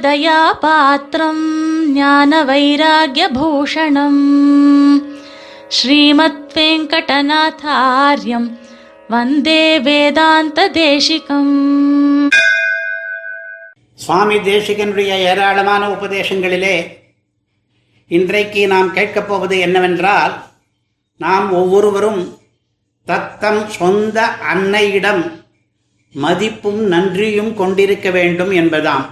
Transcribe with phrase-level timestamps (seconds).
[0.00, 1.44] ராமானுஜதயாபாத்திரம்
[1.92, 4.22] ஞான வைராகியபூஷணம்
[5.68, 8.48] ஸ்ரீமத் வெங்கடநாதாரியம்
[9.08, 11.54] வந்தே வேதாந்த தேசிகம்
[13.98, 16.76] சுவாமி தேசிகனுடைய ஏராளமான உபதேசங்களிலே
[18.10, 20.34] இன்றைக்கு நாம் கேட்கப் போவது என்னவென்றால்
[21.20, 22.22] நாம் ஒவ்வொருவரும்
[23.06, 24.18] தத்தம் சொந்த
[24.48, 25.22] அன்னையிடம்
[26.12, 29.06] மதிப்பும் நன்றியும் கொண்டிருக்க வேண்டும் என்பதாம்.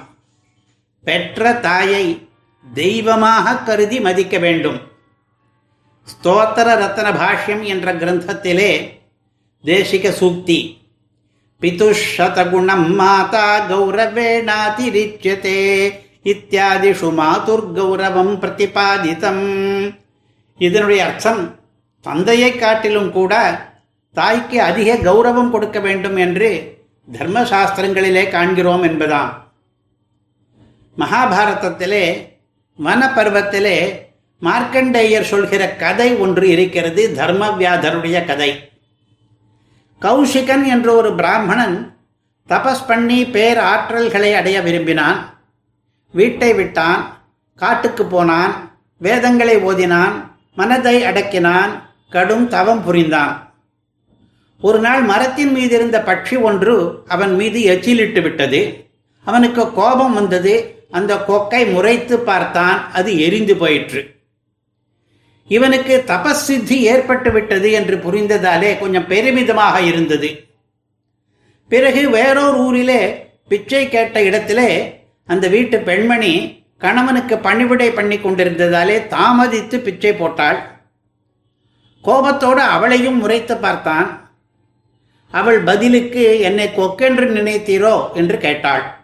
[1.04, 2.28] பெற்ற தாயை
[2.74, 4.80] தெய்வமாக கருதி மதிக்க வேண்டும்.
[6.04, 8.98] ஸ்தோத்திர ரத்ன பாஷ்யம் என்ற கிரந்தத்திலே
[9.64, 10.78] தேசிக சூக்தி.
[11.60, 15.92] பிதுஷதகுணம் மாதா கௌரவேணாதிரிச்சதே
[16.24, 19.94] இத்தியாதிஷு மாதுர்கௌரவம் பிரதிபாதிதம்.
[20.58, 21.58] இதனுடைய அர்த்தம்
[22.00, 23.60] தந்தையை காட்டிலும் கூட
[24.12, 26.75] தாய்க்கு அதிக கௌரவம் கொடுக்க வேண்டும் என்று
[27.12, 29.32] தர்மசாஸ்திரங்களிலே காண்கிறோம் என்பதாம்.
[30.98, 32.28] மகாபாரதத்திலே
[32.84, 34.04] வனப்பருவத்திலே
[34.42, 38.70] மார்க்கண்டேயர் சொல்கிற கதை ஒன்று இருக்கிறது தர்மவியாதருடைய கதை.
[40.00, 41.96] கௌஷிகன் என்ற ஒரு பிராமணன்
[42.48, 45.38] தபஸ் பண்ணி பேர் ஆற்றல்களை அடைய விரும்பினான்.
[46.10, 50.12] வீட்டை விட்டான் காட்டுக்கு போனான் வேதங்களை ஓதினான்
[50.54, 51.70] மனதை அடக்கினான்
[52.10, 53.45] கடும் தவம் புரிந்தான்.
[54.60, 58.84] ஒரு நாள் மரத்தின் மீது இருந்த பட்சி ஒன்று அவன் மீது எச்சிலிட்டு விட்டது.
[59.24, 60.86] அவனுக்கு கோபம் வந்தது.
[60.90, 62.92] அந்த கொக்கை முறைத்து பார்த்தான்.
[62.92, 64.14] அது எரிந்து போயிற்று.
[65.48, 70.44] இவனுக்கு தபசித்தி ஏற்பட்டு விட்டது என்று புரிந்ததாலே கொஞ்சம் பெருமிதமாக இருந்தது.
[71.68, 80.12] பிறகு வேறொரு ஊரிலே பிச்சை கேட்ட இடத்திலே அந்த வீட்டு பெண்மணி கணவனுக்கு பணிவிடை பண்ணி கொண்டிருந்ததாலே தாமதித்து பிச்சை
[80.12, 80.58] போட்டாள்.
[82.02, 84.25] கோபத்தோடு அவளையும் முறைத்து பார்த்தான்.
[85.30, 88.12] அவள் பதிலுக்கு என்னை கொக்கென்று நினைத்தீரோ?
[88.12, 88.94] என்று கேட்டாள்.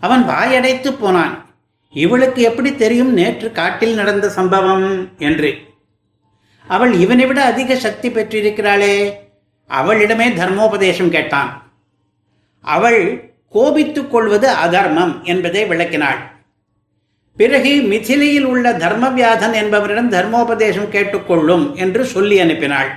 [0.00, 1.46] அவன் வாயடைத்து போனான்.
[1.92, 5.08] இவளுக்கு எப்படி தெரியும் நேற்று காட்டில் நடந்த சம்பவம்?
[5.18, 5.58] என்று.
[6.68, 9.14] அவள் இவனை விட அதிக சக்தி பெற்றிருக்கிறாளே.
[9.68, 11.72] அவளிடமே தர்மோபதேசம் கேட்டான்.
[12.62, 16.18] அவள் கோபித்துக் கொள்வது அதர்மம் என்பதை விளக்கினாள்.
[17.36, 22.88] பிறகு மிथिலையில் உள்ள தர்மவியாதன் என்பவரிடம் தர்மோபதேசம் கேட்டுக்கொள்ளும் என்று சொல்லி அனுப்பினாள்.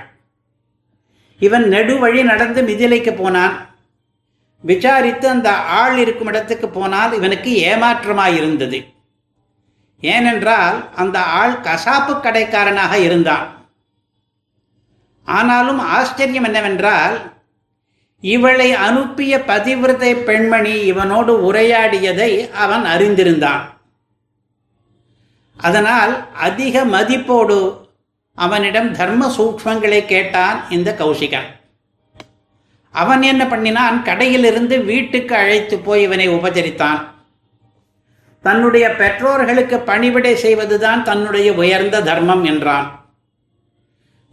[1.42, 3.54] இவன் நெடு வழி நடந்து மிதிலைக்கு போனான்.
[4.60, 8.86] விசாரித்து அந்த ஆள் இருக்கும் இடத்துக்கு போனால் இவனுக்கு ஏமாற்றமாயிருந்தது.
[10.00, 13.46] ஏனென்றால் அந்த ஆள் கசாப்பு கடைக்காரனாக இருந்தான்.
[15.24, 17.16] ஆனாலும் ஆச்சரியம் என்னவென்றால்
[18.20, 23.62] இவளை அனுப்பிய பதிவிரதை பெண்மணி இவனோடு உரையாடியதை அவன் அறிந்திருந்தான்.
[25.56, 27.81] அதனால் அதிக மதிப்போடு
[28.34, 31.48] அவனிடம் தர்ம சூக்மங்களை கேட்டான் இந்த கௌஷிகன்
[32.90, 34.02] அவன் என்ன பண்ணினான்?
[34.04, 37.00] கடையிலிருந்து வீட்டுக்கு அழைத்து போய் இவனை உபச்சரித்தான்
[38.40, 42.86] தன்னுடைய பெற்றோர்களுக்கு பணிவிடை செய்வதுதான் தன்னுடைய உயர்ந்த தர்மம் என்றான்.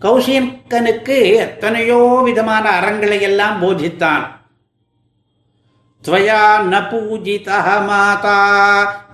[0.02, 4.26] கௌசிகனுக்கு எத்தனையோ விதமான அறங்களை எல்லாம் போஜித்தான்
[6.04, 8.36] துவயா ந பூஜிதா மாதா.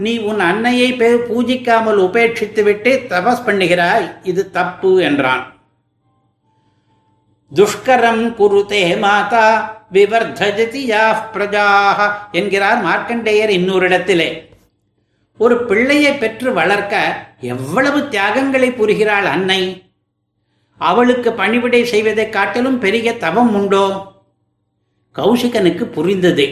[0.04, 0.90] நீ உன் அன்னையை
[1.30, 4.06] பூஜிக்காமல் உபேட்சித்து விட்டு தபஸ் பண்ணுகிறாய்.
[4.32, 5.44] இது தப்பு என்றான்.
[7.52, 9.46] துஷ்கரம் குருதே மாதா
[9.96, 12.00] விவர்தஜதி யா பிரஜாக
[12.40, 14.30] என்கிறார் மார்க்கண்டேயர் இன்னொரு இடத்திலே
[15.40, 16.96] ஒரு பிள்ளையை பெற்று வளர்க்க
[17.54, 19.62] எவ்வளவு தியாகங்களை புரிகிறாள் அன்னை.
[20.82, 23.86] அவளுக்கு பணிவிடை செய்வதை காட்டிலும் பெரிய தவம் உண்டோ?
[25.16, 26.46] கௌஷிகனுக்கு புரிந்தது.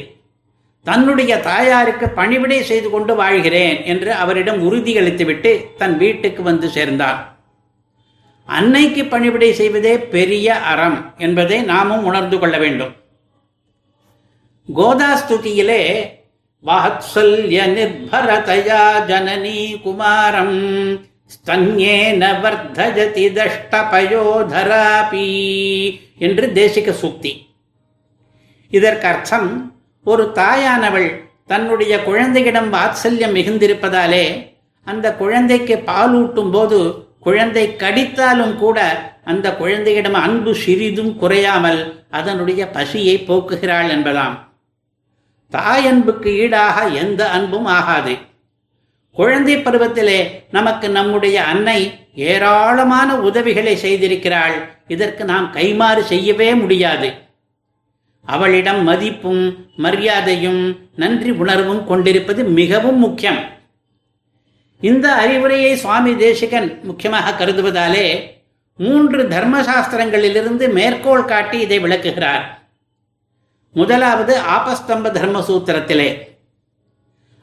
[0.83, 7.31] தன்னுடைய தாயாருக்கு பணிவிடை செய்து கொண்டு வாழ்கிறேன் என்று அவரிடம் உறுதியளித்துவிட்டு தன் வீட்டுக்கு வந்து சேர்ந்தான்
[8.45, 12.95] அன்னைக்கு பணிவிடை செய்வதே பெரிய அறம் என்பதை நாமும் உணர்ந்து கொள்ள வேண்டும்.
[14.75, 16.09] கோதாஸ்துதியிலே
[16.66, 20.59] வாத்சல்ய நிர்பரதயா ஜனனி குமாரம்
[21.33, 25.27] ஸ்தன்யேன வர்தஜதி தஷ்டபயோதராபி
[26.17, 27.33] என்று தேசிக சூக்தி
[28.69, 34.56] இதற்கு அர்த்தம் ஒரு தாயானவள் தன்னுடைய குழந்தையிடம் வாத்சல்யம் மிகுந்திருப்பதாலே
[34.86, 43.89] அந்த குழந்தைக்கு பாலூட்டும் போது குழந்தை கடித்தாலும் கூட அந்த குழந்தையிடம் அன்பு சிறிதும் குறையாமல் அதனுடைய பசியை போக்குகிறாள்
[43.89, 44.38] என்பதாம்.
[45.51, 48.18] தாயன்புக்கு ஈடாக எந்த அன்பும் ஆகாது.
[49.12, 54.69] குழந்தை பருவத்திலே நமக்கு நம்முடைய அன்னை ஏராளமான உதவிகளை செய்திருக்கிறாள்.
[54.88, 57.23] இதற்கு நாம் கைமாறு செய்யவே முடியாது.
[58.25, 59.44] அவளிடம் மதிப்பும்
[59.75, 60.62] மரியாதையும்
[60.96, 63.42] நன்றி உணர்வும் கொண்டிருப்பது மிகவும் முக்கியம்.
[64.81, 68.08] இந்த அறிவுரையை சுவாமி தேசிகன் முக்கியமாக கருதுவதாலே
[68.80, 72.46] மூன்று தர்மசாஸ்திரங்களிலிருந்து மேற்கோள் காட்டி இதை விளக்குகிறார்.
[73.72, 76.10] முதலாவது ஆபஸ்தம்ப தர்ம சூத்திரத்திலே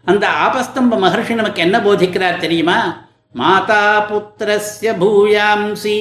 [0.04, 2.78] அந்த ஆபஸ்தம்ப மகர்ஷி நமக்கு என்ன போதிக்கிறார் தெரியுமா?
[3.32, 5.96] மாதா புத்திரஸ்ய பூயாம்சி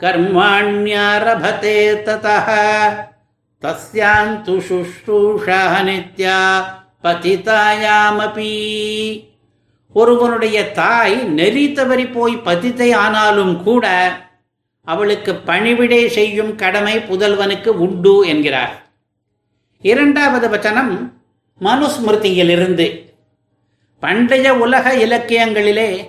[0.00, 2.36] கர்மாண்யாரபதே ததா
[3.62, 6.64] தஸ்யாந்து சுஷ்ரூஷா நித்யா
[7.02, 8.52] பதிதாயாமபி
[9.92, 13.86] ஒருவனுடைய தாய் நெறி தவறி போய் பதித்தை ஆனாலும் கூட
[14.84, 18.90] அவளுக்கு பணிவிடை செய்யும் கடமை புதல்வனுக்கு உண்டு என்கிறார்.
[19.80, 21.12] இரண்டாவது வச்சனம்
[21.60, 23.12] மனுஸ்மிருதியிலிருந்து.
[23.98, 26.06] பண்டைய உலக இலக்கியங்களிலே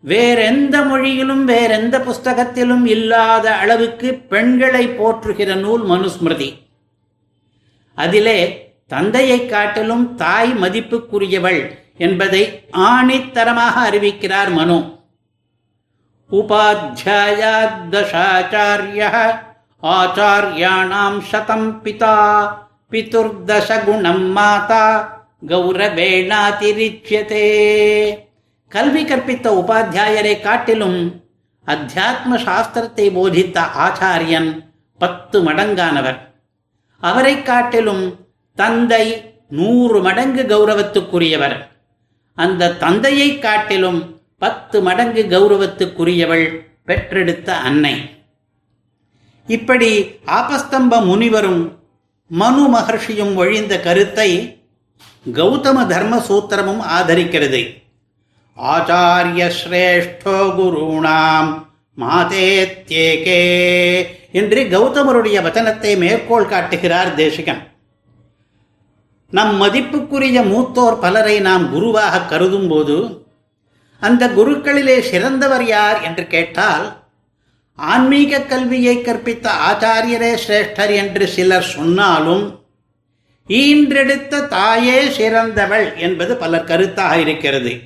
[0.00, 6.61] வேறெந்த மொழியிலும் வேறெந்த புஸ்தகத்திலும் இல்லாத அளவுக்கு பெண்களை போற்றுகிற நூல் மனுஸ்மிருதி.
[7.94, 15.00] அதிலே தந்தையை காட்டிலும் தாய் மதிப்புக்குரியவள் என்பதை ஆணித்தரமாக அறிவிக்கிறார் மனு.
[16.30, 19.10] உபாத்தியாயாதசாச்சாரிய
[19.82, 22.52] ஆச்சாரியாணாம் சதம் பிதா
[22.90, 25.10] பிதுர்தசகுணம் மாதா
[25.46, 27.46] கௌரவேணாதிரிச்சியதே
[28.68, 31.22] கல்வி கற்பித்த உபாத்தியாயரை காட்டிலும்
[31.66, 34.64] அத்தியாத்ம சாஸ்திரத்தை போதித்த ஆச்சாரியன்
[34.98, 36.31] பத்து மடங்கானவர்.
[37.08, 38.04] அவரை காட்டிலும்
[38.60, 39.04] தந்தை
[39.58, 41.56] நூறு மடங்கு கௌரவத்துக்குரியவர்.
[42.38, 44.00] அந்த தந்தையை காட்டிலும்
[44.42, 46.46] பத்து மடங்கு கௌரவத்துக்குரியவள்
[46.86, 47.94] பெற்றெடுத்த அன்னை.
[49.46, 49.90] இப்படி
[50.38, 51.62] ஆபஸ்தம்ப முனிவரும்
[52.40, 54.30] மனு மகர்ஷியும் ஒழிந்த கருத்தை
[55.38, 57.62] கௌதம தர்ம சூத்திரமும் ஆதரிக்கிறது.
[58.56, 61.50] ஆச்சாரிய சிரேஷ்டோ குருணாம்
[62.00, 63.42] மாதேத்யேகே
[64.32, 67.70] என்று கௌதமருடைய வச்சனத்தை மேற்கோள் காட்டுகிறார் தேசிகன்.
[69.30, 73.26] நம் மதிப்புக்குரிய மூத்தோர் பலரை நாம் குருவாக கருதும் போது
[74.00, 77.00] அந்த குருக்களிலே சிறந்தவர் யார் என்று கேட்டால்
[77.76, 82.60] ஆன்மீக கல்வியை கற்பித்த ஆச்சாரியரே சிரேஷ்டர் என்று சிலர் சொன்னாலும்
[83.48, 87.80] ஈன்றெடுத்த தாயே சிறந்தவள் என்பது பலர் கருத்தாக இருக்கிறது.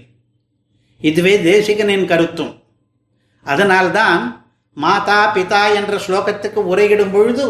[1.00, 2.62] இதுவே தேசிகனின் கருத்தும்.
[3.44, 4.45] அதனால்தான்
[4.82, 7.44] மாதா பிதா என்ற ஸ்லோகத்துக்கு உரையிடும் பொழுது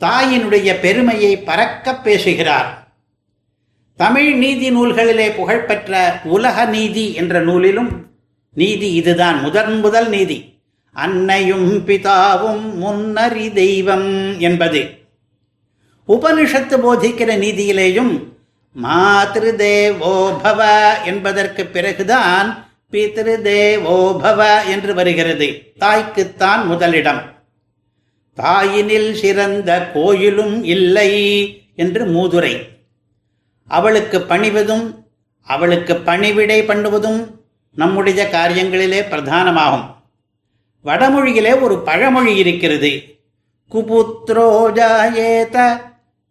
[0.00, 2.68] தாயினுடைய பெருமையை பறக்க பேசுகிறார்.
[3.96, 7.90] தமிழ் நீதி நூல்களிலே புகழ்பெற்ற உலக நீதி என்ற நூலிலும்
[8.52, 10.38] நீதி இதுதான் முதன் முதல் நீதி.
[10.92, 14.82] அன்னையும் பிதாவும் முன்னறி தெய்வம் என்பது.
[16.08, 18.12] உபனிஷத்து போதிக்கிற நீதியிலேயும்
[18.82, 20.60] மாத்ரு தேவோபவ
[21.04, 25.72] என்பதற்கு பிறகுதான் பித்ரு தேவோபவ என்று வருகிறது.
[25.78, 27.34] தாய்க்குத்தான் முதலிடம்.
[28.36, 31.12] தாயினில் சிறந்த கோயிலும் இல்லை
[31.76, 32.68] என்று மூதுரை.
[33.66, 35.06] அவளுக்கு பணிவதும்
[35.42, 37.40] அவளுக்கு பணிவிடை பண்ணுவதும்
[37.74, 39.94] நம்முடைய காரியங்களிலே பிரதானமாகும்.
[40.84, 43.02] வடமொழியிலே ஒரு பழமொழி இருக்கிறது.
[43.70, 45.80] குபுத்ரோ ஜாயேத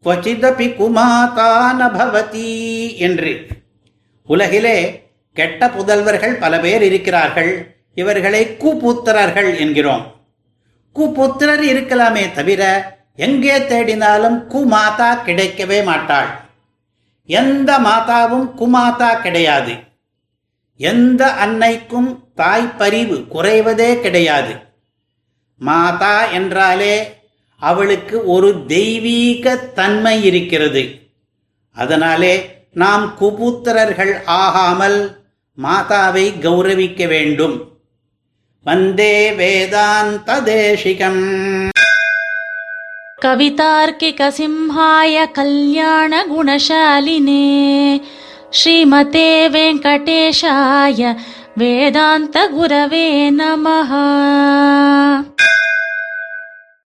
[0.03, 3.47] கொச்சிதபி குமாதான பவதி என்று.
[4.25, 5.04] உலகிலே
[5.37, 7.53] கெட்ட புதல்வர்கள் பல பேர் இருக்கிறார்கள்.
[7.93, 10.03] இவர்களை கூப்பூத்திரர்கள் என்கிறோம்.
[10.95, 12.61] கூப்புத்திரர் இருக்கலாமே தவிர
[13.15, 16.29] எங்கே தேடினாலும் குமாதா கிடைக்கவே மாட்டாள்.
[17.25, 19.73] எந்த மாதாவும் குமாதா கிடையாது.
[20.77, 24.53] எந்த அன்னைக்கும் தாய் பரிவு குறைவதே கிடையாது.
[25.61, 26.95] மாதா என்றாலே
[27.61, 30.83] அவளுக்கு ஒரு தெய்வீக தன்மை இருக்கிறது.
[31.77, 32.33] அதனாலே
[32.73, 34.99] நாம் குபுத்திரர்கள் ஆகாமல்
[35.63, 37.55] மாதாவை கௌரவிக்க வேண்டும்.
[38.65, 41.23] வந்தே வேதாந்த தேசிகம்
[43.25, 47.45] கவிதார்க்கிக சிம்ஹாய கல்யாண குணசாலினே
[48.57, 51.15] ஸ்ரீமதே வெங்கடேஷாய
[51.57, 53.07] வேதாந்த குரவே
[53.39, 54.05] நமஹா.